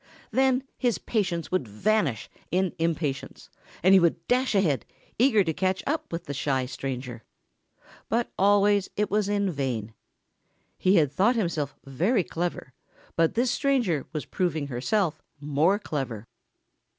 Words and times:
Then 0.31 0.63
his 0.79 0.97
patience 0.97 1.51
would 1.51 1.67
vanish 1.67 2.27
in 2.49 2.73
impatience, 2.79 3.51
and 3.83 3.93
he 3.93 3.99
would 3.99 4.27
dash 4.27 4.55
ahead, 4.55 4.83
eager 5.19 5.43
to 5.43 5.53
catch 5.53 5.83
up 5.85 6.11
with 6.11 6.25
the 6.25 6.33
shy 6.33 6.65
stranger. 6.65 7.21
But 8.09 8.31
always 8.35 8.89
it 8.97 9.11
was 9.11 9.29
in 9.29 9.51
vain. 9.51 9.93
He 10.79 10.95
had 10.95 11.11
thought 11.11 11.35
himself 11.35 11.75
very 11.85 12.23
clever 12.23 12.73
but 13.15 13.35
this 13.35 13.51
stranger 13.51 14.07
was 14.11 14.25
proving 14.25 14.69
herself 14.69 15.21
more 15.39 15.77
clever. 15.77 16.25